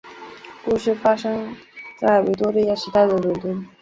[0.65, 1.55] 故事发生
[1.99, 3.63] 在维多利亚时代的伦敦。